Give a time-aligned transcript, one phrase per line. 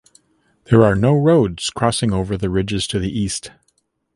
[0.63, 3.51] There are no roads crossing over the ridges to the east.